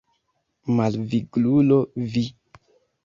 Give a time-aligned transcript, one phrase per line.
[0.79, 1.79] Malviglulo
[2.15, 2.25] vi!